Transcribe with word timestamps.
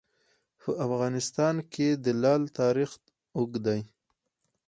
په 0.61 0.71
افغانستان 0.85 1.55
کې 1.73 1.87
د 2.03 2.05
لعل 2.21 2.43
تاریخ 2.59 2.91
اوږد 3.35 3.53
دی. 3.65 3.81